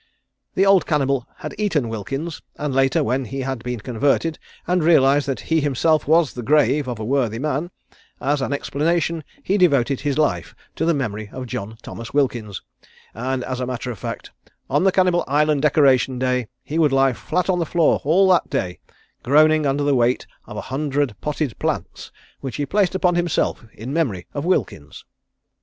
"The 0.55 0.65
old 0.65 0.87
cannibal 0.87 1.27
had 1.37 1.53
eaten 1.59 1.87
Wilkins 1.87 2.41
and 2.55 2.73
later 2.73 3.03
when 3.03 3.25
he 3.25 3.41
had 3.41 3.61
been 3.63 3.79
converted 3.81 4.39
and 4.65 4.83
realised 4.83 5.27
that 5.27 5.41
he 5.41 5.61
himself 5.61 6.07
was 6.07 6.33
the 6.33 6.41
grave 6.41 6.87
of 6.87 6.97
a 6.97 7.05
worthy 7.05 7.37
man, 7.37 7.69
as 8.19 8.41
an 8.41 8.51
expiation 8.51 9.23
he 9.43 9.59
devoted 9.59 9.99
his 9.99 10.17
life 10.17 10.55
to 10.77 10.85
the 10.85 10.95
memory 10.95 11.29
of 11.31 11.45
John 11.45 11.77
Thomas 11.83 12.15
Wilkins, 12.15 12.63
and 13.13 13.43
as 13.43 13.59
a 13.59 13.67
matter 13.67 13.91
of 13.91 13.99
fact, 13.99 14.31
on 14.71 14.85
the 14.85 14.91
Cannibal 14.91 15.23
Island 15.27 15.61
Decoration 15.61 16.17
Day 16.17 16.47
he 16.63 16.79
would 16.79 16.91
lie 16.91 17.13
flat 17.13 17.47
on 17.47 17.59
the 17.59 17.65
floor 17.67 18.01
all 18.03 18.27
the 18.29 18.41
day, 18.49 18.79
groaning 19.21 19.67
under 19.67 19.83
the 19.83 19.93
weight 19.93 20.25
of 20.47 20.57
a 20.57 20.61
hundred 20.61 21.15
potted 21.21 21.59
plants, 21.59 22.11
which 22.39 22.55
he 22.55 22.65
placed 22.65 22.95
upon 22.95 23.13
himself 23.13 23.65
in 23.71 23.93
memory 23.93 24.25
of 24.33 24.45
Wilkins." 24.45 25.05